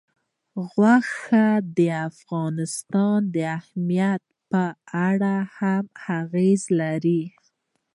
غوښې 0.71 1.47
د 1.77 1.79
افغانستان 2.09 3.17
د 3.33 3.35
امنیت 3.57 4.21
په 4.49 4.63
اړه 5.09 5.35
هم 5.57 5.85
اغېز 6.19 6.61
لري. 6.79 7.21